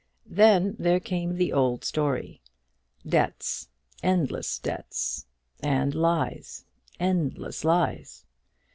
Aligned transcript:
Then 0.25 0.75
there 0.79 0.99
came 0.99 1.35
the 1.35 1.53
old 1.53 1.83
story 1.85 2.41
debts, 3.07 3.69
endless 4.01 4.57
debts; 4.57 5.27
and 5.59 5.93
lies, 5.93 6.65
endless 6.99 7.63
lies. 7.63 8.25